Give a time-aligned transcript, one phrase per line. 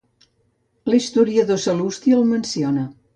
[0.93, 2.87] L'historiador Sal·lusti el menciona.